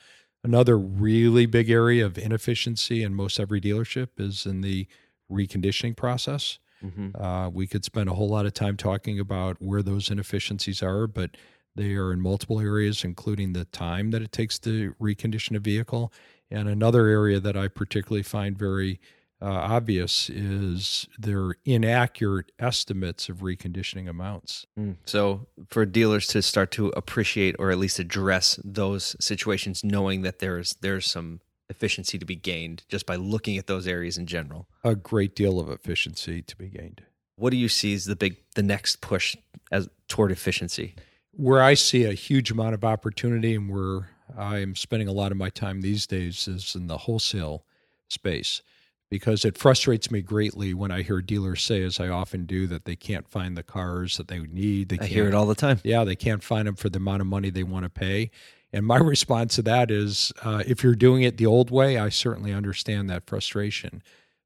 Another 0.45 0.79
really 0.79 1.45
big 1.45 1.69
area 1.69 2.07
of 2.07 2.17
inefficiency 2.17 3.03
in 3.03 3.15
most 3.15 3.39
every 3.41 3.61
dealership 3.61 4.09
is 4.17 4.47
in 4.47 4.63
the 4.63 4.87
reconditioning 5.31 5.97
process. 5.97 6.59
Mm-hmm. 6.83 7.21
Uh, 7.21 7.49
we 7.49 7.67
could 7.67 7.85
spend 7.85 8.09
a 8.09 8.15
whole 8.15 8.29
lot 8.29 8.47
of 8.47 8.55
time 8.55 8.77
talking 8.77 9.19
about 9.19 9.61
where 9.61 9.83
those 9.83 10.11
inefficiencies 10.11 10.83
are, 10.83 11.07
but 11.07 11.37
they 11.75 11.95
are 11.95 12.13
in 12.13 12.21
multiple 12.21 12.61
areas, 12.61 13.05
including 13.05 13.53
the 13.53 13.65
time 13.67 14.11
that 14.11 14.23
it 14.23 14.33
takes 14.33 14.59
to 14.61 14.95
recondition 15.01 15.57
a 15.57 15.61
vehicle. 15.61 16.13
And 16.51 16.69
another 16.69 17.07
area 17.07 17.41
that 17.41 17.57
I 17.57 17.69
particularly 17.69 18.23
find 18.23 18.59
very 18.59 19.01
uh, 19.41 19.47
obvious 19.47 20.29
is 20.29 21.07
their 21.19 21.55
inaccurate 21.65 22.51
estimates 22.59 23.29
of 23.29 23.39
reconditioning 23.39 24.09
amounts. 24.09 24.67
Mm. 24.79 24.97
So, 25.05 25.47
for 25.69 25.87
dealers 25.87 26.27
to 26.29 26.43
start 26.43 26.73
to 26.73 26.89
appreciate 26.89 27.55
or 27.59 27.71
at 27.71 27.79
least 27.79 27.99
address 27.99 28.59
those 28.65 29.15
situations, 29.21 29.85
knowing 29.85 30.23
that 30.23 30.41
there's 30.41 30.75
there's 30.81 31.07
some 31.07 31.41
efficiency 31.71 32.19
to 32.19 32.25
be 32.25 32.35
gained 32.35 32.85
just 32.89 33.07
by 33.07 33.15
looking 33.15 33.59
at 33.59 33.67
those 33.67 33.87
areas 33.87 34.19
in 34.19 34.27
general, 34.27 34.67
a 34.83 34.97
great 34.97 35.37
deal 35.37 35.61
of 35.61 35.69
efficiency 35.69 36.43
to 36.43 36.57
be 36.57 36.69
gained. 36.69 37.03
What 37.37 37.51
do 37.51 37.57
you 37.57 37.69
see 37.69 37.95
as 37.95 38.07
the 38.07 38.17
big 38.17 38.39
the 38.57 38.63
next 38.63 39.01
push 39.01 39.37
as 39.71 39.89
toward 40.09 40.33
efficiency? 40.33 40.97
Where 41.33 41.63
I 41.63 41.75
see 41.75 42.05
a 42.05 42.13
huge 42.13 42.51
amount 42.51 42.75
of 42.75 42.85
opportunity 42.85 43.55
and 43.55 43.71
where 43.71 44.11
I'm 44.37 44.75
spending 44.75 45.09
a 45.09 45.13
lot 45.13 45.33
of 45.33 45.39
my 45.39 45.51
time 45.51 45.81
these 45.81 46.07
days 46.07 46.49
is 46.49 46.75
in 46.75 46.87
the 46.87 46.99
wholesale 46.99 47.65
space 48.09 48.63
because 49.11 49.45
it 49.45 49.57
frustrates 49.57 50.11
me 50.11 50.21
greatly 50.21 50.75
when 50.75 50.91
I 50.91 51.03
hear 51.03 51.23
dealers 51.23 51.63
say, 51.63 51.83
as 51.83 51.99
I 51.99 52.09
often 52.09 52.45
do, 52.45 52.67
that 52.67 52.85
they 52.85 52.97
can't 52.97 53.29
find 53.29 53.57
the 53.57 53.63
cars 53.63 54.17
that 54.19 54.29
they 54.29 54.39
need. 54.41 54.91
They 54.91 54.99
I 54.99 55.07
hear 55.07 55.29
it 55.29 55.35
all 55.35 55.47
the 55.47 55.55
time. 55.55 55.81
Yeah, 55.83 56.05
they 56.05 56.17
can't 56.17 56.43
find 56.43 56.69
them 56.69 56.77
for 56.77 56.91
the 56.91 56.99
amount 56.99 57.23
of 57.23 57.27
money 57.27 57.51
they 57.51 57.63
want 57.63 57.85
to 57.85 57.91
pay. 57.91 58.31
And 58.73 58.85
my 58.85 58.97
response 58.99 59.55
to 59.57 59.63
that 59.63 59.91
is 59.91 60.33
uh, 60.43 60.63
if 60.67 60.83
you're 60.83 60.95
doing 60.95 61.23
it 61.23 61.39
the 61.39 61.47
old 61.47 61.71
way, 61.71 61.97
I 61.97 62.11
certainly 62.11 62.53
understand 62.53 63.09
that 63.09 63.27
frustration. 63.27 64.03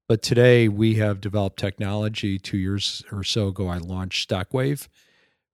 But 0.08 0.22
today 0.22 0.68
we 0.68 0.94
have 0.94 1.20
developed 1.20 1.58
technology. 1.58 2.38
Two 2.38 2.58
years 2.58 3.02
or 3.10 3.24
so 3.24 3.48
ago, 3.48 3.68
I 3.68 3.78
launched 3.78 4.28
StockWave 4.28 4.88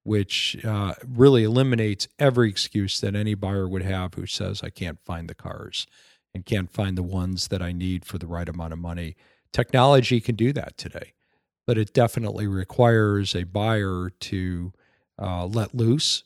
which 0.08 0.56
uh, 0.64 0.94
really 1.06 1.44
eliminates 1.44 2.08
every 2.18 2.48
excuse 2.48 2.98
that 2.98 3.14
any 3.14 3.34
buyer 3.34 3.68
would 3.68 3.82
have 3.82 4.14
who 4.14 4.24
says, 4.24 4.62
I 4.62 4.70
can't 4.70 4.98
find 5.04 5.28
the 5.28 5.34
cars 5.34 5.86
and 6.34 6.46
can't 6.46 6.70
find 6.70 6.96
the 6.96 7.02
ones 7.02 7.48
that 7.48 7.60
I 7.60 7.72
need 7.72 8.06
for 8.06 8.16
the 8.16 8.26
right 8.26 8.48
amount 8.48 8.72
of 8.72 8.78
money. 8.78 9.16
Technology 9.52 10.18
can 10.22 10.34
do 10.34 10.50
that 10.54 10.78
today, 10.78 11.12
but 11.66 11.76
it 11.76 11.92
definitely 11.92 12.46
requires 12.46 13.36
a 13.36 13.44
buyer 13.44 14.10
to 14.20 14.72
uh, 15.20 15.44
let 15.44 15.74
loose 15.74 16.24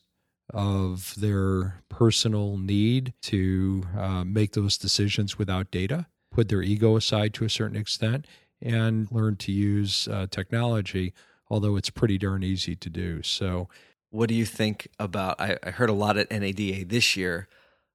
of 0.54 1.16
their 1.16 1.82
personal 1.88 2.58
need 2.58 3.14
to 3.22 3.82
uh, 3.98 4.22
make 4.22 4.52
those 4.52 4.78
decisions 4.78 5.38
without 5.38 5.72
data, 5.72 6.06
put 6.30 6.48
their 6.48 6.62
ego 6.62 6.94
aside 6.94 7.34
to 7.34 7.44
a 7.44 7.50
certain 7.50 7.76
extent, 7.76 8.28
and 8.60 9.10
learn 9.10 9.34
to 9.34 9.50
use 9.50 10.06
uh, 10.06 10.28
technology 10.30 11.12
although 11.52 11.76
it's 11.76 11.90
pretty 11.90 12.16
darn 12.16 12.42
easy 12.42 12.74
to 12.74 12.88
do. 12.88 13.22
So, 13.22 13.68
what 14.08 14.30
do 14.30 14.34
you 14.34 14.46
think 14.46 14.88
about? 14.98 15.38
I, 15.38 15.58
I 15.62 15.70
heard 15.70 15.90
a 15.90 15.92
lot 15.92 16.16
at 16.16 16.30
NADA 16.30 16.86
this 16.86 17.14
year 17.14 17.46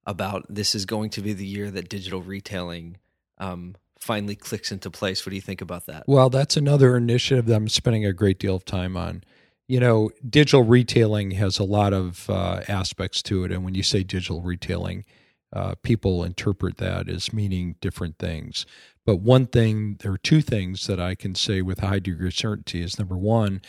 about 0.05 0.45
this 0.47 0.75
is 0.75 0.85
going 0.85 1.09
to 1.09 1.21
be 1.21 1.33
the 1.33 1.45
year 1.45 1.71
that 1.71 1.89
digital 1.89 2.21
retailing 2.21 2.97
um, 3.39 3.75
finally 3.99 4.35
clicks 4.35 4.71
into 4.71 4.91
place. 4.91 5.25
What 5.25 5.31
do 5.31 5.35
you 5.35 5.41
think 5.41 5.61
about 5.61 5.87
that? 5.87 6.03
Well, 6.07 6.29
that's 6.29 6.55
another 6.55 6.95
initiative 6.95 7.47
that 7.47 7.55
I'm 7.55 7.67
spending 7.67 8.05
a 8.05 8.13
great 8.13 8.39
deal 8.39 8.55
of 8.55 8.63
time 8.63 8.95
on. 8.95 9.23
You 9.67 9.79
know, 9.79 10.11
digital 10.27 10.63
retailing 10.63 11.31
has 11.31 11.57
a 11.57 11.63
lot 11.63 11.93
of 11.93 12.29
uh, 12.29 12.61
aspects 12.67 13.21
to 13.23 13.43
it. 13.43 13.51
And 13.51 13.65
when 13.65 13.73
you 13.73 13.83
say 13.83 14.03
digital 14.03 14.41
retailing, 14.41 15.03
uh, 15.53 15.75
people 15.81 16.23
interpret 16.23 16.77
that 16.77 17.09
as 17.09 17.33
meaning 17.33 17.75
different 17.81 18.17
things. 18.17 18.65
But 19.05 19.17
one 19.17 19.47
thing, 19.47 19.97
there 20.01 20.11
are 20.11 20.17
two 20.17 20.41
things 20.41 20.87
that 20.87 20.99
I 20.99 21.15
can 21.15 21.35
say 21.35 21.61
with 21.61 21.79
high 21.79 21.99
degree 21.99 22.27
of 22.27 22.33
certainty 22.33 22.81
is 22.81 22.99
number 22.99 23.17
one, 23.17 23.61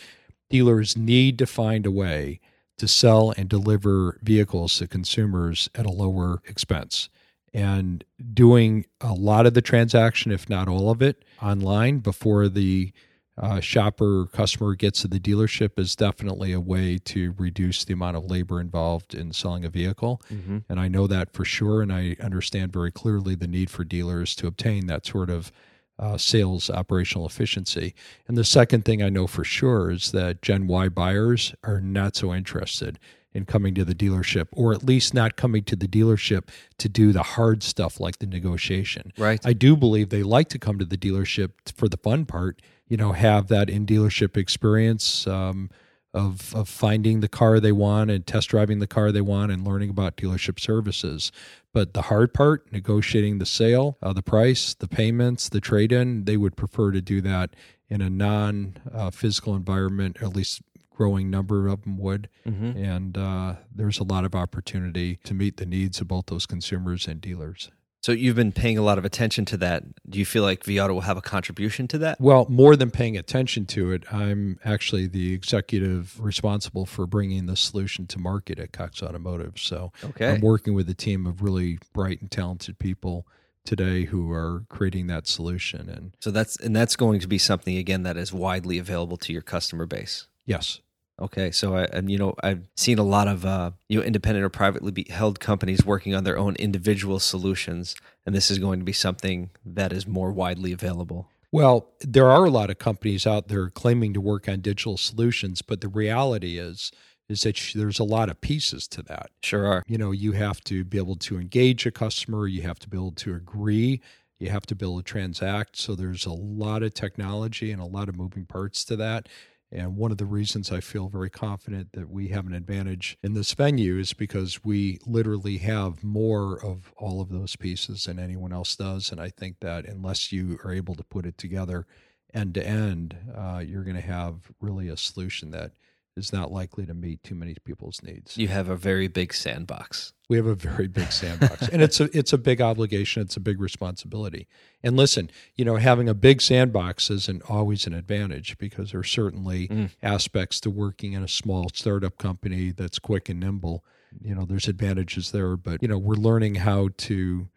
dealers 0.49 0.97
need 0.97 1.37
to 1.39 1.45
find 1.45 1.85
a 1.85 1.91
way 1.91 2.41
to 2.77 2.87
sell 2.87 3.33
and 3.37 3.47
deliver 3.47 4.19
vehicles 4.21 4.77
to 4.77 4.87
consumers 4.87 5.69
at 5.75 5.85
a 5.85 5.91
lower 5.91 6.41
expense. 6.45 7.09
And 7.53 8.03
doing 8.33 8.85
a 9.01 9.13
lot 9.13 9.45
of 9.45 9.53
the 9.53 9.61
transaction, 9.61 10.31
if 10.31 10.49
not 10.49 10.67
all 10.67 10.89
of 10.91 11.01
it, 11.01 11.23
online 11.41 11.99
before 11.99 12.47
the 12.47 12.91
uh, 13.39 13.59
shopper 13.61 14.25
customer 14.33 14.75
gets 14.75 15.01
to 15.01 15.07
the 15.07 15.19
dealership 15.19 15.79
is 15.79 15.95
definitely 15.95 16.51
a 16.51 16.59
way 16.59 16.97
to 16.97 17.33
reduce 17.37 17.85
the 17.85 17.93
amount 17.93 18.17
of 18.17 18.25
labor 18.25 18.59
involved 18.59 19.15
in 19.15 19.31
selling 19.31 19.63
a 19.63 19.69
vehicle. 19.69 20.21
Mm-hmm. 20.31 20.59
And 20.67 20.79
I 20.79 20.89
know 20.89 21.07
that 21.07 21.33
for 21.33 21.45
sure. 21.45 21.81
And 21.81 21.91
I 21.91 22.17
understand 22.19 22.73
very 22.73 22.91
clearly 22.91 23.35
the 23.35 23.47
need 23.47 23.69
for 23.69 23.85
dealers 23.85 24.35
to 24.35 24.47
obtain 24.47 24.87
that 24.87 25.05
sort 25.05 25.29
of 25.29 25.51
uh, 25.97 26.17
sales 26.17 26.69
operational 26.69 27.25
efficiency. 27.25 27.93
And 28.27 28.37
the 28.37 28.43
second 28.43 28.83
thing 28.83 29.01
I 29.01 29.09
know 29.09 29.27
for 29.27 29.43
sure 29.43 29.91
is 29.91 30.11
that 30.11 30.41
Gen 30.41 30.67
Y 30.67 30.89
buyers 30.89 31.53
are 31.63 31.81
not 31.81 32.15
so 32.15 32.33
interested 32.33 32.99
in 33.33 33.45
coming 33.45 33.75
to 33.75 33.85
the 33.85 33.93
dealership, 33.93 34.47
or 34.51 34.73
at 34.73 34.83
least 34.83 35.13
not 35.13 35.35
coming 35.35 35.63
to 35.63 35.75
the 35.75 35.87
dealership 35.87 36.49
to 36.79 36.89
do 36.89 37.11
the 37.11 37.21
hard 37.21 37.61
stuff 37.61 37.99
like 37.99 38.19
the 38.19 38.25
negotiation. 38.25 39.13
Right. 39.17 39.39
I 39.45 39.53
do 39.53 39.77
believe 39.77 40.09
they 40.09 40.23
like 40.23 40.49
to 40.49 40.59
come 40.59 40.79
to 40.79 40.85
the 40.85 40.97
dealership 40.97 41.51
for 41.75 41.87
the 41.87 41.97
fun 41.97 42.25
part 42.25 42.61
you 42.89 42.97
know 42.97 43.13
have 43.13 43.47
that 43.47 43.69
in 43.69 43.85
dealership 43.85 44.35
experience 44.35 45.25
um, 45.27 45.69
of 46.13 46.53
of 46.53 46.67
finding 46.67 47.21
the 47.21 47.29
car 47.29 47.59
they 47.59 47.71
want 47.71 48.11
and 48.11 48.27
test 48.27 48.49
driving 48.49 48.79
the 48.79 48.87
car 48.87 49.11
they 49.11 49.21
want 49.21 49.51
and 49.51 49.65
learning 49.65 49.89
about 49.89 50.17
dealership 50.17 50.59
services. 50.59 51.31
But 51.71 51.93
the 51.93 52.03
hard 52.03 52.33
part, 52.33 52.71
negotiating 52.71 53.37
the 53.37 53.45
sale, 53.45 53.97
uh, 54.01 54.11
the 54.11 54.23
price, 54.23 54.73
the 54.73 54.87
payments, 54.87 55.47
the 55.49 55.61
trade 55.61 55.91
in, 55.91 56.25
they 56.25 56.35
would 56.35 56.57
prefer 56.57 56.91
to 56.91 57.01
do 57.01 57.21
that 57.21 57.55
in 57.87 58.01
a 58.01 58.09
non 58.09 58.77
uh, 58.91 59.11
physical 59.11 59.55
environment, 59.55 60.17
at 60.21 60.35
least 60.35 60.61
growing 60.89 61.29
number 61.29 61.67
of 61.67 61.83
them 61.83 61.97
would. 61.97 62.27
Mm-hmm. 62.45 62.77
And 62.77 63.17
uh, 63.17 63.55
there's 63.73 63.99
a 63.99 64.03
lot 64.03 64.25
of 64.25 64.35
opportunity 64.35 65.19
to 65.23 65.33
meet 65.33 65.57
the 65.57 65.65
needs 65.65 66.01
of 66.01 66.07
both 66.07 66.25
those 66.25 66.45
consumers 66.45 67.07
and 67.07 67.21
dealers. 67.21 67.69
So 68.01 68.11
you've 68.13 68.35
been 68.35 68.51
paying 68.51 68.77
a 68.77 68.81
lot 68.81 68.97
of 68.97 69.05
attention 69.05 69.45
to 69.45 69.57
that. 69.57 69.83
Do 70.09 70.19
you 70.19 70.25
feel 70.25 70.43
like 70.43 70.63
vAuto 70.63 70.93
will 70.93 71.01
have 71.01 71.17
a 71.17 71.21
contribution 71.21 71.87
to 71.89 71.97
that? 71.99 72.19
Well, 72.21 72.45
more 72.49 72.75
than 72.75 72.91
paying 72.91 73.17
attention 73.17 73.65
to 73.67 73.91
it, 73.91 74.11
I'm 74.11 74.59
actually 74.63 75.07
the 75.07 75.33
executive 75.33 76.19
responsible 76.19 76.85
for 76.85 77.05
bringing 77.05 77.45
the 77.45 77.57
solution 77.57 78.07
to 78.07 78.19
market 78.19 78.57
at 78.57 78.71
Cox 78.71 79.03
Automotive. 79.03 79.53
So 79.57 79.91
okay. 80.03 80.29
I'm 80.29 80.41
working 80.41 80.73
with 80.73 80.89
a 80.89 80.93
team 80.93 81.25
of 81.25 81.41
really 81.41 81.79
bright 81.93 82.21
and 82.21 82.31
talented 82.31 82.79
people 82.79 83.27
today 83.65 84.05
who 84.05 84.31
are 84.31 84.63
creating 84.69 85.07
that 85.07 85.27
solution 85.27 85.89
and 85.89 86.15
so 86.19 86.31
that's 86.31 86.55
and 86.57 86.75
that's 86.75 86.95
going 86.95 87.19
to 87.19 87.27
be 87.27 87.37
something 87.37 87.77
again 87.77 88.03
that 88.03 88.17
is 88.17 88.33
widely 88.33 88.79
available 88.79 89.17
to 89.17 89.31
your 89.33 89.41
customer 89.43 89.85
base 89.85 90.27
yes 90.45 90.79
Okay, 91.21 91.51
so 91.51 91.75
I, 91.75 91.83
and 91.85 92.09
you 92.09 92.17
know 92.17 92.35
I've 92.41 92.61
seen 92.75 92.97
a 92.97 93.03
lot 93.03 93.27
of 93.27 93.45
uh, 93.45 93.71
you 93.87 93.99
know 93.99 94.05
independent 94.05 94.45
or 94.45 94.49
privately 94.49 95.05
held 95.09 95.39
companies 95.39 95.85
working 95.85 96.15
on 96.15 96.23
their 96.23 96.37
own 96.37 96.55
individual 96.55 97.19
solutions, 97.19 97.95
and 98.25 98.33
this 98.33 98.49
is 98.49 98.57
going 98.57 98.79
to 98.79 98.85
be 98.85 98.93
something 98.93 99.49
that 99.65 99.91
is 99.91 100.07
more 100.07 100.31
widely 100.31 100.71
available. 100.71 101.27
Well, 101.51 101.89
there 102.01 102.29
are 102.29 102.45
a 102.45 102.49
lot 102.49 102.69
of 102.69 102.77
companies 102.77 103.25
out 103.25 103.47
there 103.47 103.69
claiming 103.69 104.13
to 104.13 104.21
work 104.21 104.47
on 104.47 104.61
digital 104.61 104.97
solutions, 104.97 105.61
but 105.61 105.81
the 105.81 105.87
reality 105.87 106.57
is 106.57 106.91
is 107.27 107.43
that 107.43 107.73
there's 107.75 107.99
a 107.99 108.03
lot 108.03 108.27
of 108.27 108.41
pieces 108.41 108.87
to 108.87 109.03
that. 109.03 109.29
Sure 109.43 109.67
are. 109.67 109.83
You 109.87 109.99
know, 109.99 110.11
you 110.11 110.31
have 110.31 110.61
to 110.63 110.83
be 110.83 110.97
able 110.97 111.15
to 111.17 111.37
engage 111.37 111.85
a 111.85 111.91
customer, 111.91 112.47
you 112.47 112.63
have 112.63 112.79
to 112.79 112.89
be 112.89 112.97
able 112.97 113.11
to 113.11 113.35
agree, 113.35 114.01
you 114.39 114.49
have 114.49 114.65
to 114.65 114.75
be 114.75 114.85
able 114.85 114.97
to 114.97 115.03
transact. 115.03 115.77
So 115.77 115.95
there's 115.95 116.25
a 116.25 116.33
lot 116.33 116.81
of 116.81 116.93
technology 116.93 117.71
and 117.71 117.81
a 117.81 117.85
lot 117.85 118.09
of 118.09 118.17
moving 118.17 118.45
parts 118.45 118.83
to 118.85 118.95
that. 118.95 119.29
And 119.71 119.95
one 119.95 120.11
of 120.11 120.17
the 120.17 120.25
reasons 120.25 120.71
I 120.71 120.79
feel 120.79 121.09
very 121.09 121.29
confident 121.29 121.91
that 121.93 122.09
we 122.09 122.29
have 122.29 122.47
an 122.47 122.53
advantage 122.53 123.17
in 123.21 123.33
this 123.35 123.53
venue 123.53 123.99
is 123.99 124.13
because 124.13 124.63
we 124.63 124.97
literally 125.05 125.57
have 125.57 126.03
more 126.03 126.63
of 126.63 126.91
all 126.97 127.21
of 127.21 127.29
those 127.29 127.55
pieces 127.55 128.05
than 128.05 128.17
anyone 128.17 128.51
else 128.51 128.75
does. 128.75 129.11
And 129.11 129.21
I 129.21 129.29
think 129.29 129.57
that 129.61 129.85
unless 129.85 130.31
you 130.31 130.57
are 130.63 130.73
able 130.73 130.95
to 130.95 131.03
put 131.03 131.25
it 131.25 131.37
together 131.37 131.85
end 132.33 132.55
to 132.55 132.65
end, 132.65 133.15
uh, 133.35 133.63
you're 133.65 133.83
going 133.83 133.95
to 133.95 134.01
have 134.01 134.51
really 134.59 134.89
a 134.89 134.97
solution 134.97 135.51
that 135.51 135.71
is 136.19 136.31
not 136.31 136.51
likely 136.51 136.85
to 136.85 136.93
meet 136.93 137.23
too 137.23 137.35
many 137.35 137.55
people's 137.65 138.03
needs. 138.03 138.37
You 138.37 138.49
have 138.49 138.69
a 138.69 138.75
very 138.75 139.07
big 139.07 139.33
sandbox. 139.33 140.13
We 140.29 140.37
have 140.37 140.45
a 140.45 140.55
very 140.55 140.87
big 140.87 141.11
sandbox, 141.11 141.67
and 141.69 141.81
it's 141.81 141.99
a 141.99 142.15
it's 142.15 142.33
a 142.33 142.37
big 142.37 142.61
obligation. 142.61 143.23
It's 143.23 143.35
a 143.35 143.39
big 143.39 143.59
responsibility. 143.59 144.47
And 144.83 144.95
listen, 144.95 145.31
you 145.55 145.65
know, 145.65 145.77
having 145.77 146.07
a 146.07 146.13
big 146.13 146.41
sandbox 146.41 147.09
isn't 147.09 147.41
always 147.49 147.87
an 147.87 147.93
advantage 147.93 148.57
because 148.59 148.91
there 148.91 148.99
are 148.99 149.03
certainly 149.03 149.67
mm. 149.67 149.89
aspects 150.03 150.59
to 150.61 150.69
working 150.69 151.13
in 151.13 151.23
a 151.23 151.27
small 151.27 151.69
startup 151.73 152.17
company 152.17 152.71
that's 152.71 152.99
quick 152.99 153.27
and 153.29 153.39
nimble. 153.39 153.83
You 154.21 154.35
know, 154.35 154.45
there's 154.45 154.67
advantages 154.67 155.31
there, 155.31 155.57
but 155.57 155.81
you 155.81 155.87
know, 155.87 155.97
we're 155.97 156.15
learning 156.15 156.55
how 156.55 156.89
to 156.97 157.49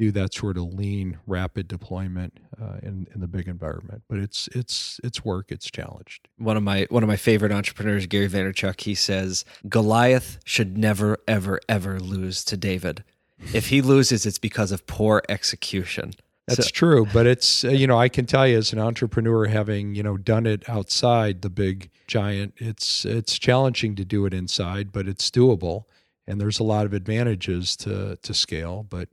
do 0.00 0.10
that 0.10 0.32
sort 0.32 0.56
of 0.56 0.72
lean, 0.72 1.18
rapid 1.26 1.68
deployment 1.68 2.38
uh, 2.60 2.78
in 2.82 3.06
in 3.14 3.20
the 3.20 3.28
big 3.28 3.46
environment. 3.46 4.02
But 4.08 4.18
it's 4.18 4.48
it's 4.54 4.98
it's 5.04 5.24
work. 5.24 5.52
It's 5.52 5.70
challenged. 5.70 6.26
One 6.38 6.56
of 6.56 6.62
my 6.62 6.86
one 6.88 7.02
of 7.02 7.08
my 7.08 7.16
favorite 7.16 7.52
entrepreneurs, 7.52 8.06
Gary 8.06 8.28
Vaynerchuk, 8.28 8.80
he 8.80 8.94
says 8.94 9.44
Goliath 9.68 10.38
should 10.44 10.78
never 10.78 11.18
ever 11.28 11.60
ever 11.68 12.00
lose 12.00 12.44
to 12.46 12.56
David. 12.56 13.04
If 13.52 13.68
he 13.68 13.82
loses, 13.82 14.24
it's 14.24 14.38
because 14.38 14.72
of 14.72 14.86
poor 14.86 15.22
execution. 15.28 16.14
That's 16.46 16.66
so. 16.66 16.72
true, 16.72 17.06
but 17.12 17.26
it's 17.26 17.62
uh, 17.62 17.68
you 17.68 17.86
know 17.86 17.98
I 17.98 18.08
can 18.08 18.24
tell 18.24 18.48
you 18.48 18.56
as 18.56 18.72
an 18.72 18.78
entrepreneur, 18.78 19.46
having 19.46 19.94
you 19.94 20.02
know 20.02 20.16
done 20.16 20.46
it 20.46 20.66
outside 20.66 21.42
the 21.42 21.50
big 21.50 21.90
giant, 22.06 22.54
it's 22.56 23.04
it's 23.04 23.38
challenging 23.38 23.94
to 23.96 24.04
do 24.06 24.24
it 24.24 24.32
inside, 24.32 24.92
but 24.92 25.06
it's 25.06 25.30
doable, 25.30 25.84
and 26.26 26.40
there's 26.40 26.58
a 26.58 26.64
lot 26.64 26.86
of 26.86 26.94
advantages 26.94 27.76
to 27.76 28.16
to 28.16 28.32
scale, 28.32 28.86
but 28.88 29.10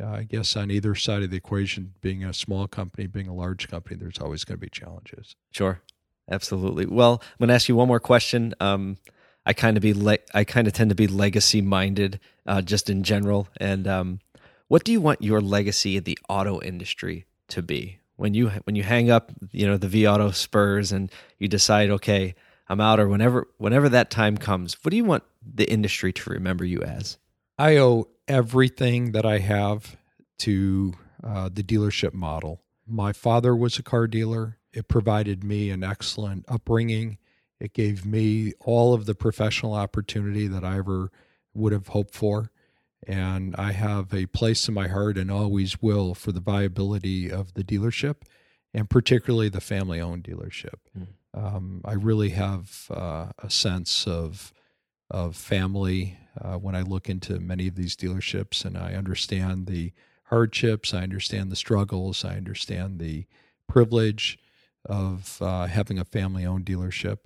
uh, 0.00 0.06
I 0.06 0.22
guess 0.24 0.56
on 0.56 0.70
either 0.70 0.94
side 0.94 1.22
of 1.22 1.30
the 1.30 1.36
equation, 1.36 1.94
being 2.00 2.24
a 2.24 2.32
small 2.32 2.68
company, 2.68 3.06
being 3.06 3.28
a 3.28 3.34
large 3.34 3.68
company, 3.68 3.96
there's 3.96 4.18
always 4.18 4.44
going 4.44 4.58
to 4.58 4.60
be 4.60 4.70
challenges. 4.70 5.36
Sure, 5.52 5.80
absolutely. 6.30 6.86
Well, 6.86 7.22
I'm 7.22 7.38
going 7.38 7.48
to 7.48 7.54
ask 7.54 7.68
you 7.68 7.76
one 7.76 7.88
more 7.88 8.00
question. 8.00 8.54
Um, 8.60 8.98
I 9.44 9.52
kind 9.52 9.76
of 9.76 9.82
be 9.82 9.94
le- 9.94 10.18
I 10.34 10.44
kind 10.44 10.66
of 10.66 10.72
tend 10.72 10.90
to 10.90 10.96
be 10.96 11.06
legacy 11.06 11.62
minded, 11.62 12.20
uh, 12.46 12.62
just 12.62 12.90
in 12.90 13.04
general. 13.04 13.48
And 13.58 13.86
um, 13.86 14.20
what 14.68 14.84
do 14.84 14.92
you 14.92 15.00
want 15.00 15.22
your 15.22 15.40
legacy 15.40 15.96
in 15.96 16.04
the 16.04 16.18
auto 16.28 16.60
industry 16.60 17.26
to 17.48 17.62
be 17.62 18.00
when 18.16 18.34
you 18.34 18.48
when 18.64 18.74
you 18.74 18.82
hang 18.82 19.10
up, 19.10 19.30
you 19.52 19.66
know, 19.66 19.76
the 19.76 19.86
vAuto 19.86 20.34
spurs 20.34 20.92
and 20.92 21.10
you 21.38 21.48
decide, 21.48 21.90
okay, 21.90 22.34
I'm 22.68 22.80
out, 22.80 22.98
or 22.98 23.08
whenever 23.08 23.46
whenever 23.58 23.88
that 23.90 24.10
time 24.10 24.36
comes, 24.36 24.76
what 24.82 24.90
do 24.90 24.96
you 24.96 25.04
want 25.04 25.22
the 25.42 25.70
industry 25.70 26.12
to 26.12 26.30
remember 26.30 26.64
you 26.64 26.82
as? 26.82 27.18
I 27.58 27.76
owe 27.76 28.08
everything 28.28 29.12
that 29.12 29.24
I 29.24 29.38
have 29.38 29.96
to 30.40 30.94
uh, 31.22 31.48
the 31.52 31.62
dealership 31.62 32.12
model. 32.12 32.62
My 32.86 33.12
father 33.12 33.56
was 33.56 33.78
a 33.78 33.82
car 33.82 34.06
dealer. 34.06 34.58
It 34.72 34.88
provided 34.88 35.42
me 35.42 35.70
an 35.70 35.82
excellent 35.82 36.44
upbringing. 36.48 37.18
It 37.58 37.72
gave 37.72 38.04
me 38.04 38.52
all 38.60 38.94
of 38.94 39.06
the 39.06 39.14
professional 39.14 39.74
opportunity 39.74 40.46
that 40.46 40.64
I 40.64 40.76
ever 40.78 41.10
would 41.54 41.72
have 41.72 41.88
hoped 41.88 42.14
for. 42.14 42.50
And 43.06 43.54
I 43.56 43.72
have 43.72 44.12
a 44.12 44.26
place 44.26 44.68
in 44.68 44.74
my 44.74 44.88
heart 44.88 45.16
and 45.16 45.30
always 45.30 45.80
will 45.80 46.14
for 46.14 46.32
the 46.32 46.40
viability 46.40 47.30
of 47.30 47.54
the 47.54 47.64
dealership 47.64 48.16
and 48.74 48.90
particularly 48.90 49.48
the 49.48 49.60
family 49.60 50.00
owned 50.00 50.24
dealership. 50.24 50.78
Mm. 50.96 51.06
Um, 51.32 51.80
I 51.84 51.92
really 51.94 52.30
have 52.30 52.86
uh, 52.90 53.26
a 53.38 53.50
sense 53.50 54.06
of, 54.06 54.52
of 55.10 55.36
family 55.36 56.18
uh, 56.40 56.56
when 56.56 56.74
I 56.74 56.82
look 56.82 57.08
into 57.08 57.40
many 57.40 57.68
of 57.68 57.76
these 57.76 57.96
dealerships 57.96 58.64
and 58.64 58.76
I 58.76 58.94
understand 58.94 59.66
the 59.66 59.92
hardships, 60.24 60.92
I 60.92 61.02
understand 61.02 61.50
the 61.50 61.56
struggles, 61.56 62.24
I 62.24 62.36
understand 62.36 62.98
the 62.98 63.26
privilege 63.68 64.38
of 64.84 65.40
uh, 65.40 65.66
having 65.66 65.98
a 65.98 66.04
family 66.04 66.44
owned 66.44 66.66
dealership. 66.66 67.18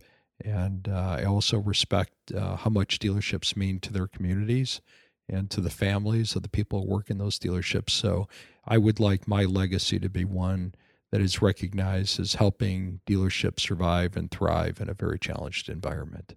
And 0.42 0.88
uh, 0.88 1.16
I 1.18 1.24
also 1.24 1.58
respect 1.58 2.12
uh, 2.34 2.56
how 2.56 2.70
much 2.70 2.98
dealerships 2.98 3.56
mean 3.56 3.80
to 3.80 3.92
their 3.92 4.06
communities 4.06 4.80
and 5.28 5.50
to 5.50 5.60
the 5.60 5.70
families 5.70 6.34
of 6.34 6.42
the 6.42 6.48
people 6.48 6.80
who 6.80 6.88
work 6.88 7.10
in 7.10 7.18
those 7.18 7.38
dealerships. 7.38 7.90
So 7.90 8.28
I 8.64 8.78
would 8.78 9.00
like 9.00 9.28
my 9.28 9.44
legacy 9.44 9.98
to 9.98 10.08
be 10.08 10.24
one 10.24 10.74
that 11.12 11.20
is 11.20 11.42
recognized 11.42 12.20
as 12.20 12.34
helping 12.34 13.00
dealerships 13.06 13.60
survive 13.60 14.16
and 14.16 14.30
thrive 14.30 14.80
in 14.80 14.88
a 14.88 14.94
very 14.94 15.18
challenged 15.18 15.68
environment. 15.68 16.34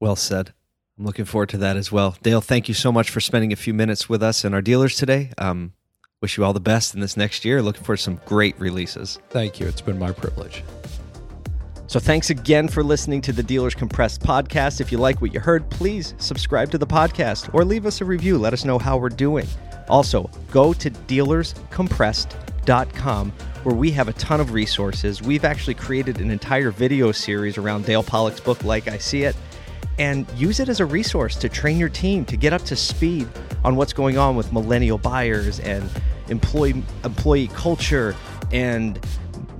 Well 0.00 0.16
said. 0.16 0.54
I'm 0.98 1.04
looking 1.04 1.26
forward 1.26 1.50
to 1.50 1.58
that 1.58 1.76
as 1.76 1.92
well. 1.92 2.16
Dale, 2.22 2.40
thank 2.40 2.66
you 2.66 2.74
so 2.74 2.90
much 2.90 3.10
for 3.10 3.20
spending 3.20 3.52
a 3.52 3.56
few 3.56 3.72
minutes 3.72 4.08
with 4.08 4.20
us 4.22 4.44
and 4.44 4.52
our 4.52 4.60
dealers 4.60 4.96
today. 4.96 5.30
Um, 5.38 5.72
wish 6.20 6.36
you 6.36 6.44
all 6.44 6.52
the 6.52 6.58
best 6.58 6.92
in 6.92 6.98
this 7.00 7.16
next 7.16 7.44
year. 7.44 7.62
Looking 7.62 7.84
for 7.84 7.96
some 7.96 8.20
great 8.26 8.58
releases. 8.58 9.20
Thank 9.30 9.60
you. 9.60 9.68
It's 9.68 9.80
been 9.80 9.96
my 9.98 10.10
privilege. 10.10 10.64
So, 11.86 12.00
thanks 12.00 12.30
again 12.30 12.66
for 12.68 12.82
listening 12.82 13.20
to 13.22 13.32
the 13.32 13.44
Dealers 13.44 13.76
Compressed 13.76 14.22
podcast. 14.22 14.80
If 14.80 14.90
you 14.92 14.98
like 14.98 15.22
what 15.22 15.32
you 15.32 15.40
heard, 15.40 15.70
please 15.70 16.14
subscribe 16.18 16.70
to 16.72 16.78
the 16.78 16.86
podcast 16.86 17.54
or 17.54 17.64
leave 17.64 17.86
us 17.86 18.00
a 18.00 18.04
review. 18.04 18.36
Let 18.36 18.52
us 18.52 18.64
know 18.64 18.78
how 18.78 18.98
we're 18.98 19.08
doing. 19.08 19.46
Also, 19.88 20.28
go 20.50 20.72
to 20.74 20.90
dealerscompressed.com 20.90 23.32
where 23.62 23.74
we 23.74 23.90
have 23.92 24.08
a 24.08 24.12
ton 24.14 24.40
of 24.40 24.52
resources. 24.52 25.22
We've 25.22 25.44
actually 25.44 25.74
created 25.74 26.20
an 26.20 26.30
entire 26.30 26.70
video 26.70 27.12
series 27.12 27.56
around 27.56 27.86
Dale 27.86 28.02
Pollak's 28.02 28.40
book, 28.40 28.64
Like 28.64 28.88
I 28.88 28.98
See 28.98 29.22
It 29.22 29.36
and 29.98 30.30
use 30.36 30.60
it 30.60 30.68
as 30.68 30.80
a 30.80 30.86
resource 30.86 31.36
to 31.36 31.48
train 31.48 31.78
your 31.78 31.88
team 31.88 32.24
to 32.26 32.36
get 32.36 32.52
up 32.52 32.62
to 32.62 32.76
speed 32.76 33.28
on 33.64 33.76
what's 33.76 33.92
going 33.92 34.16
on 34.16 34.36
with 34.36 34.52
millennial 34.52 34.98
buyers 34.98 35.60
and 35.60 35.88
employee 36.28 36.82
employee 37.04 37.48
culture 37.48 38.14
and 38.52 39.00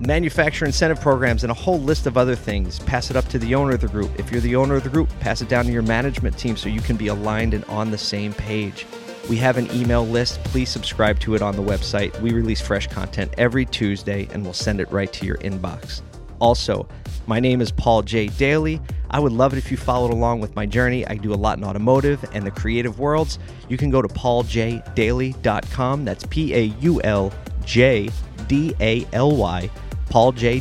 manufacturer 0.00 0.66
incentive 0.66 1.00
programs 1.00 1.42
and 1.42 1.50
a 1.50 1.54
whole 1.54 1.80
list 1.80 2.06
of 2.06 2.16
other 2.16 2.36
things. 2.36 2.78
Pass 2.80 3.10
it 3.10 3.16
up 3.16 3.26
to 3.28 3.38
the 3.38 3.54
owner 3.54 3.72
of 3.72 3.80
the 3.80 3.88
group. 3.88 4.10
If 4.18 4.30
you're 4.30 4.40
the 4.40 4.54
owner 4.56 4.76
of 4.76 4.84
the 4.84 4.90
group, 4.90 5.08
pass 5.20 5.40
it 5.42 5.48
down 5.48 5.64
to 5.64 5.72
your 5.72 5.82
management 5.82 6.38
team 6.38 6.56
so 6.56 6.68
you 6.68 6.80
can 6.80 6.96
be 6.96 7.08
aligned 7.08 7.54
and 7.54 7.64
on 7.64 7.90
the 7.90 7.98
same 7.98 8.32
page. 8.32 8.86
We 9.28 9.36
have 9.38 9.58
an 9.58 9.70
email 9.72 10.06
list. 10.06 10.42
Please 10.44 10.70
subscribe 10.70 11.18
to 11.20 11.34
it 11.34 11.42
on 11.42 11.56
the 11.56 11.62
website. 11.62 12.18
We 12.20 12.32
release 12.32 12.60
fresh 12.60 12.86
content 12.86 13.34
every 13.36 13.66
Tuesday 13.66 14.28
and 14.32 14.44
we'll 14.44 14.54
send 14.54 14.80
it 14.80 14.90
right 14.90 15.12
to 15.12 15.26
your 15.26 15.36
inbox. 15.38 16.00
Also, 16.38 16.88
my 17.26 17.40
name 17.40 17.60
is 17.60 17.72
Paul 17.72 18.02
J. 18.02 18.28
Daly. 18.28 18.80
I 19.10 19.20
would 19.20 19.32
love 19.32 19.52
it 19.52 19.58
if 19.58 19.70
you 19.70 19.76
followed 19.76 20.12
along 20.12 20.40
with 20.40 20.54
my 20.54 20.66
journey. 20.66 21.06
I 21.06 21.14
do 21.14 21.32
a 21.32 21.36
lot 21.36 21.58
in 21.58 21.64
automotive 21.64 22.24
and 22.32 22.44
the 22.44 22.50
creative 22.50 22.98
worlds. 22.98 23.38
You 23.68 23.76
can 23.76 23.90
go 23.90 24.02
to 24.02 24.08
paulJdaly.com. 24.08 26.04
That's 26.04 26.24
P 26.26 26.54
A 26.54 26.62
U 26.80 27.00
L 27.02 27.32
J 27.64 28.10
D 28.46 28.74
A 28.80 29.06
L 29.12 29.36
Y, 29.36 29.70
Paul 30.10 30.32
J. 30.32 30.60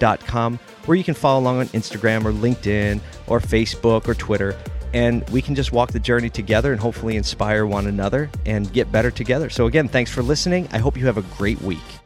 Com, 0.00 0.58
where 0.86 0.96
you 0.96 1.04
can 1.04 1.14
follow 1.14 1.40
along 1.40 1.58
on 1.58 1.66
Instagram 1.68 2.24
or 2.24 2.32
LinkedIn 2.32 3.00
or 3.26 3.38
Facebook 3.38 4.08
or 4.08 4.14
Twitter. 4.14 4.56
And 4.92 5.28
we 5.30 5.42
can 5.42 5.54
just 5.54 5.72
walk 5.72 5.92
the 5.92 6.00
journey 6.00 6.30
together 6.30 6.72
and 6.72 6.80
hopefully 6.80 7.16
inspire 7.16 7.66
one 7.66 7.86
another 7.86 8.30
and 8.46 8.72
get 8.72 8.90
better 8.90 9.10
together. 9.10 9.50
So, 9.50 9.66
again, 9.66 9.88
thanks 9.88 10.10
for 10.10 10.22
listening. 10.22 10.68
I 10.72 10.78
hope 10.78 10.96
you 10.96 11.06
have 11.06 11.18
a 11.18 11.22
great 11.22 11.60
week. 11.60 11.99